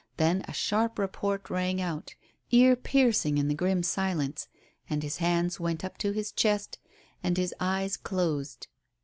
[0.17, 2.15] Then a sharp report rang out,
[2.49, 4.47] ear piercing in the grim silence,
[4.89, 6.79] and his hands went up to his chest
[7.23, 8.65] and his eyes closed.